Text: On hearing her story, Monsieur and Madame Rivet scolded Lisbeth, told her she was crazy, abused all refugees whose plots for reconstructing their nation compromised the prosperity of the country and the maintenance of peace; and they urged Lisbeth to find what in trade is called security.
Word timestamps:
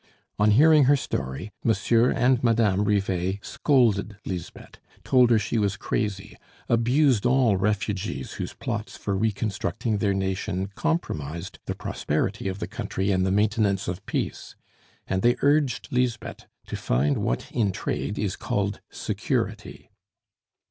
On 0.39 0.49
hearing 0.49 0.85
her 0.85 0.95
story, 0.95 1.51
Monsieur 1.63 2.09
and 2.09 2.43
Madame 2.43 2.85
Rivet 2.85 3.45
scolded 3.45 4.17
Lisbeth, 4.25 4.79
told 5.03 5.29
her 5.29 5.37
she 5.37 5.59
was 5.59 5.77
crazy, 5.77 6.37
abused 6.67 7.23
all 7.23 7.55
refugees 7.55 8.33
whose 8.41 8.53
plots 8.55 8.97
for 8.97 9.15
reconstructing 9.15 9.99
their 9.99 10.15
nation 10.15 10.69
compromised 10.73 11.59
the 11.67 11.75
prosperity 11.75 12.47
of 12.47 12.57
the 12.57 12.67
country 12.67 13.11
and 13.11 13.27
the 13.27 13.31
maintenance 13.31 13.87
of 13.87 14.03
peace; 14.07 14.55
and 15.05 15.21
they 15.21 15.35
urged 15.43 15.87
Lisbeth 15.91 16.47
to 16.65 16.75
find 16.75 17.19
what 17.19 17.51
in 17.51 17.71
trade 17.71 18.17
is 18.17 18.35
called 18.35 18.81
security. 18.89 19.91